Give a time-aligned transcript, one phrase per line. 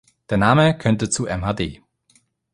[0.31, 1.79] Der Name könnte zu mhd.